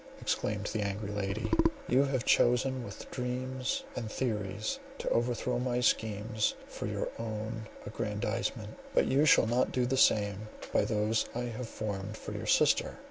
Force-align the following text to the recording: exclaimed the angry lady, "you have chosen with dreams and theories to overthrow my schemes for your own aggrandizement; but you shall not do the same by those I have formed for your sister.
exclaimed 0.19 0.65
the 0.73 0.81
angry 0.81 1.11
lady, 1.11 1.51
"you 1.87 2.05
have 2.05 2.25
chosen 2.25 2.83
with 2.83 3.11
dreams 3.11 3.83
and 3.95 4.11
theories 4.11 4.79
to 4.97 5.07
overthrow 5.09 5.59
my 5.59 5.79
schemes 5.79 6.55
for 6.67 6.87
your 6.87 7.09
own 7.19 7.67
aggrandizement; 7.85 8.79
but 8.95 9.05
you 9.05 9.25
shall 9.25 9.45
not 9.45 9.71
do 9.71 9.85
the 9.85 9.95
same 9.95 10.47
by 10.73 10.83
those 10.83 11.25
I 11.35 11.41
have 11.53 11.69
formed 11.69 12.17
for 12.17 12.31
your 12.31 12.47
sister. 12.47 12.97